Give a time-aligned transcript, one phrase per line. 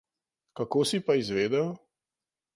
[0.59, 1.69] Kako si pa izvedel?